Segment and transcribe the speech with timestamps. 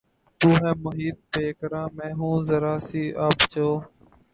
[0.41, 3.67] تو ہے محیط بیکراں میں ہوں ذرا سی آب جو